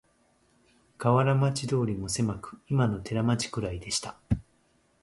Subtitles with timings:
[0.97, 4.17] 河原町通もせまく、いまの寺町くらいでした